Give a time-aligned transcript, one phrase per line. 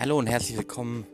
[0.00, 1.06] Ja, hallo und herzlich willkommen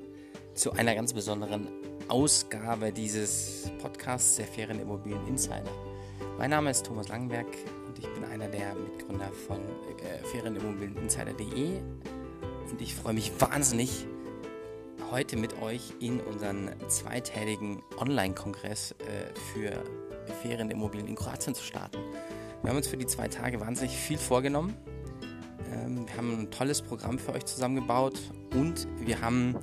[0.55, 1.67] zu einer ganz besonderen
[2.07, 5.65] Ausgabe dieses Podcasts der Fairen Immobilien Insider.
[6.39, 7.49] Mein Name ist Thomas Langenberg
[7.89, 11.81] und ich bin einer der Mitgründer von äh, fairenimmobilieninsider.de
[12.71, 14.07] und ich freue mich wahnsinnig,
[15.11, 19.73] heute mit euch in unseren zweitägigen Online-Kongress äh, für
[20.43, 21.99] Ferienimmobilien in Kroatien zu starten.
[22.63, 24.77] Wir haben uns für die zwei Tage wahnsinnig viel vorgenommen.
[25.73, 28.19] Ähm, wir haben ein tolles Programm für euch zusammengebaut
[28.55, 29.57] und wir haben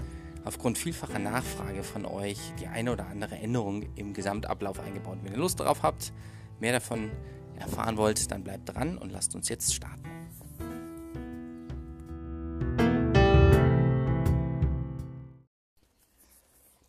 [0.46, 5.20] aufgrund vielfacher Nachfrage von euch die eine oder andere Änderung im Gesamtablauf eingebaut.
[5.24, 6.12] Wenn ihr Lust darauf habt,
[6.60, 7.12] mehr davon
[7.58, 10.04] erfahren wollt, dann bleibt dran und lasst uns jetzt starten.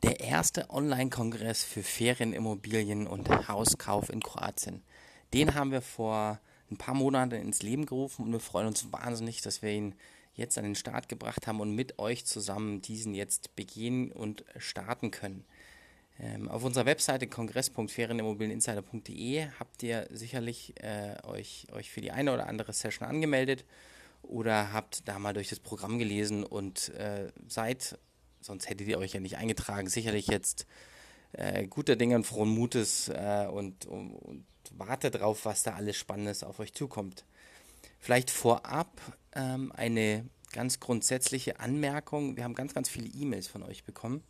[0.02, 4.82] Der erste Online-Kongress für Ferienimmobilien und Hauskauf in Kroatien.
[5.32, 6.40] Den haben wir vor
[6.70, 9.95] ein paar Monate ins Leben gerufen und wir freuen uns wahnsinnig, dass wir ihn
[10.34, 15.10] jetzt an den Start gebracht haben und mit euch zusammen diesen jetzt begehen und starten
[15.10, 15.45] können.
[16.21, 22.46] Ähm, auf unserer Webseite kongress.ferienimmobilieninsider.de habt ihr sicherlich äh, euch, euch für die eine oder
[22.46, 23.65] andere Session angemeldet
[24.23, 27.99] oder habt da mal durch das Programm gelesen und äh, seid,
[28.40, 30.66] sonst hättet ihr euch ja nicht eingetragen, sicherlich jetzt
[31.32, 34.45] äh, guter Dinge und frohen Mutes äh, und, und, und
[34.79, 37.25] wartet drauf, was da alles Spannendes auf euch zukommt.
[38.01, 38.91] Vielleicht vorab
[39.35, 42.37] ähm, eine ganz grundsätzliche Anmerkung.
[42.37, 44.23] Wir haben ganz, ganz viele E-Mails von euch bekommen,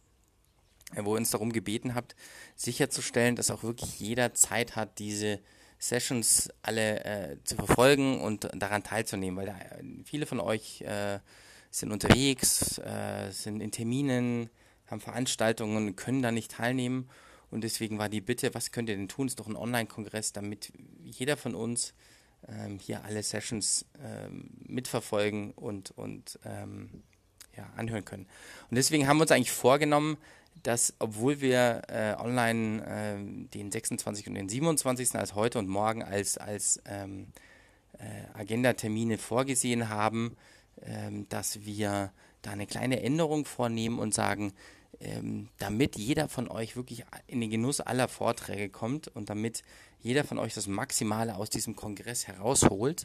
[0.94, 2.16] äh, wo ihr uns darum gebeten habt,
[2.56, 5.40] sicherzustellen, dass auch wirklich jeder Zeit hat, diese
[5.78, 11.18] Sessions alle äh, zu verfolgen und daran teilzunehmen, weil da, äh, viele von euch äh,
[11.70, 14.48] sind unterwegs, äh, sind in Terminen,
[14.86, 17.08] haben Veranstaltungen, können da nicht teilnehmen.
[17.54, 19.28] Und deswegen war die Bitte, was könnt ihr denn tun?
[19.28, 20.72] Ist doch ein Online-Kongress, damit
[21.04, 21.94] jeder von uns
[22.48, 27.04] ähm, hier alle Sessions ähm, mitverfolgen und, und ähm,
[27.56, 28.26] ja, anhören können.
[28.70, 30.16] Und deswegen haben wir uns eigentlich vorgenommen,
[30.64, 34.26] dass obwohl wir äh, online äh, den 26.
[34.26, 35.14] und den 27.
[35.14, 37.28] als heute und morgen als, als ähm,
[37.98, 40.36] äh, Agenda-Termine vorgesehen haben,
[40.82, 44.52] ähm, dass wir da eine kleine Änderung vornehmen und sagen,
[45.00, 49.62] ähm, damit jeder von euch wirklich in den Genuss aller Vorträge kommt und damit
[50.00, 53.04] jeder von euch das Maximale aus diesem Kongress herausholt,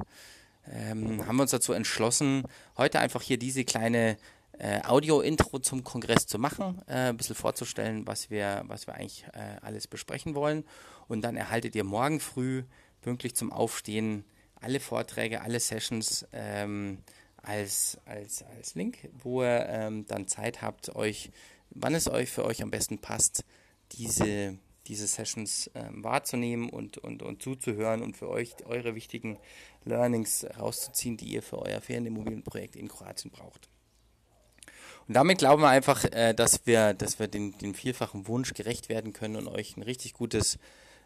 [0.68, 2.44] ähm, haben wir uns dazu entschlossen,
[2.78, 4.18] heute einfach hier diese kleine
[4.58, 9.26] äh, Audio-Intro zum Kongress zu machen, äh, ein bisschen vorzustellen, was wir, was wir eigentlich
[9.34, 10.66] äh, alles besprechen wollen.
[11.08, 12.64] Und dann erhaltet ihr morgen früh
[13.02, 14.26] pünktlich zum Aufstehen
[14.62, 17.00] alle Vorträge, alle Sessions ähm,
[17.38, 21.32] als, als, als Link, wo ihr ähm, dann Zeit habt, euch
[21.72, 23.44] wann es euch für euch am besten passt,
[23.94, 24.58] diese,
[24.88, 29.38] diese Sessions ähm, wahrzunehmen und, und, und zuzuhören und für euch eure wichtigen
[29.84, 33.70] Learnings rauszuziehen, die ihr für euer Ferienimmobilienprojekt in Kroatien braucht.
[35.08, 38.90] Und damit glauben wir einfach, äh, dass wir, dass wir den, den vielfachen Wunsch gerecht
[38.90, 40.60] werden können und euch ein richtig gutes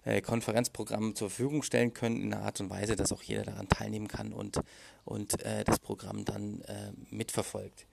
[0.05, 3.69] äh, Konferenzprogramm zur Verfügung stellen können, in einer Art und Weise, dass auch jeder daran
[3.69, 4.59] teilnehmen kann und,
[5.05, 7.85] und äh, das Programm dann äh, mitverfolgt.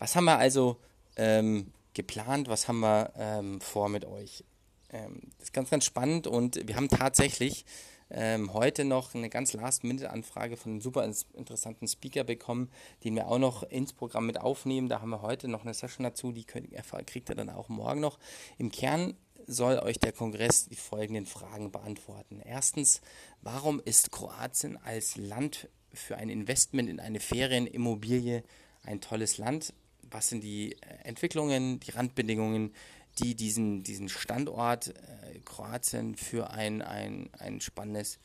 [0.00, 0.76] Was haben wir also
[1.16, 4.44] ähm, geplant, was haben wir ähm, vor mit euch.
[4.90, 7.64] Ähm, das ist ganz, ganz spannend und wir haben tatsächlich
[8.10, 11.04] ähm, heute noch eine ganz Last-Minute-Anfrage von einem super
[11.34, 12.70] interessanten Speaker bekommen,
[13.04, 14.88] den wir auch noch ins Programm mit aufnehmen.
[14.88, 16.70] Da haben wir heute noch eine Session dazu, die könnt,
[17.06, 18.18] kriegt ihr dann auch morgen noch.
[18.56, 19.14] Im Kern
[19.46, 22.40] soll euch der Kongress die folgenden Fragen beantworten.
[22.44, 23.00] Erstens,
[23.42, 28.42] warum ist Kroatien als Land für ein Investment in eine Ferienimmobilie
[28.82, 29.72] ein tolles Land?
[30.10, 32.74] Was sind die äh, Entwicklungen, die Randbedingungen,
[33.18, 38.18] die diesen, diesen Standort äh, Kroatien für ein, ein, ein spannendes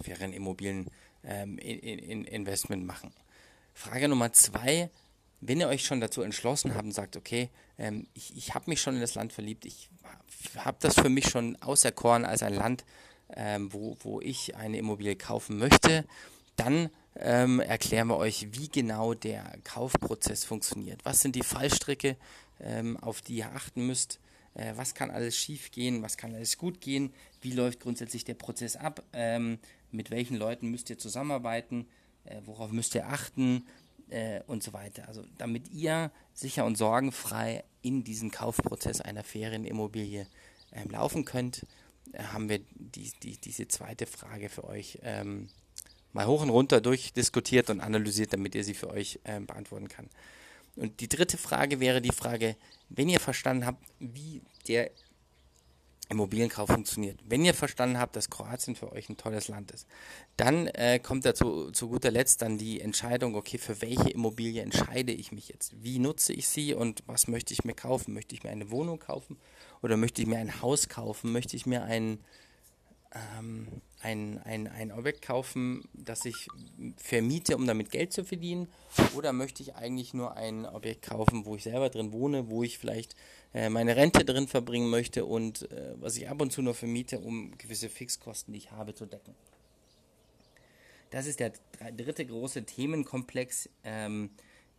[0.00, 0.88] Ferienimmobilien
[1.24, 3.12] ähm, in, in Investment machen.
[3.74, 4.90] Frage Nummer zwei,
[5.40, 8.80] wenn ihr euch schon dazu entschlossen habt und sagt, okay, ähm, ich, ich habe mich
[8.80, 9.88] schon in das Land verliebt, ich
[10.56, 12.84] habe das für mich schon auserkoren als ein Land,
[13.34, 16.04] ähm, wo, wo ich eine Immobilie kaufen möchte,
[16.56, 21.04] dann ähm, erklären wir euch, wie genau der Kaufprozess funktioniert.
[21.04, 22.16] Was sind die Fallstricke,
[22.60, 24.20] ähm, auf die ihr achten müsst?
[24.54, 26.02] Äh, was kann alles schief gehen?
[26.02, 27.12] Was kann alles gut gehen?
[27.40, 29.02] Wie läuft grundsätzlich der Prozess ab?
[29.12, 29.58] Ähm,
[29.90, 31.86] mit welchen Leuten müsst ihr zusammenarbeiten?
[32.24, 33.64] Äh, worauf müsst ihr achten?
[34.10, 35.06] Äh, und so weiter.
[35.06, 40.26] Also damit ihr sicher und sorgenfrei in diesen Kaufprozess einer Ferienimmobilie
[40.72, 41.64] ähm, laufen könnt,
[42.12, 45.48] äh, haben wir die, die, diese zweite Frage für euch ähm,
[46.12, 50.08] mal hoch und runter durchdiskutiert und analysiert, damit ihr sie für euch äh, beantworten kann.
[50.76, 52.56] Und die dritte Frage wäre die Frage,
[52.88, 54.90] wenn ihr verstanden habt, wie der
[56.10, 57.20] Immobilienkauf funktioniert.
[57.24, 59.86] Wenn ihr verstanden habt, dass Kroatien für euch ein tolles Land ist,
[60.36, 65.12] dann äh, kommt dazu zu guter Letzt dann die Entscheidung, okay, für welche Immobilie entscheide
[65.12, 65.72] ich mich jetzt?
[65.82, 68.12] Wie nutze ich sie und was möchte ich mir kaufen?
[68.12, 69.38] Möchte ich mir eine Wohnung kaufen
[69.82, 71.30] oder möchte ich mir ein Haus kaufen?
[71.30, 72.18] Möchte ich mir ein,
[73.14, 73.66] ähm,
[74.02, 76.48] ein, ein, ein Objekt kaufen, das ich
[76.96, 78.68] vermiete, um damit Geld zu verdienen?
[79.14, 82.78] Oder möchte ich eigentlich nur ein Objekt kaufen, wo ich selber drin wohne, wo ich
[82.78, 83.16] vielleicht
[83.52, 87.18] äh, meine Rente drin verbringen möchte und äh, was ich ab und zu nur vermiete,
[87.20, 89.34] um gewisse Fixkosten, die ich habe, zu decken.
[91.10, 91.52] Das ist der
[91.96, 94.30] dritte große Themenkomplex, ähm,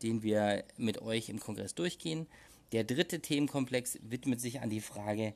[0.01, 2.27] den wir mit euch im Kongress durchgehen.
[2.71, 5.33] Der dritte Themenkomplex widmet sich an die Frage,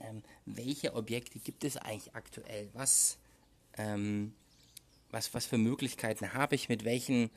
[0.00, 2.68] ähm, welche Objekte gibt es eigentlich aktuell?
[2.72, 3.18] Was,
[3.76, 4.34] ähm,
[5.10, 6.68] was, was für Möglichkeiten habe ich?
[6.68, 7.30] Mit welchen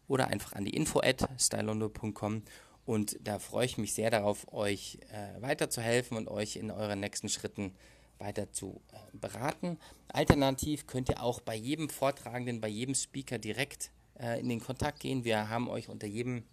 [0.09, 2.43] oder einfach an die info at stylondo.com
[2.87, 7.29] und da freue ich mich sehr darauf, euch äh, weiterzuhelfen und euch in euren nächsten
[7.29, 7.75] Schritten
[8.21, 9.79] weiter zu äh, beraten.
[10.09, 15.01] Alternativ könnt ihr auch bei jedem Vortragenden, bei jedem Speaker direkt äh, in den Kontakt
[15.01, 15.25] gehen.
[15.25, 16.45] Wir haben euch unter jedem,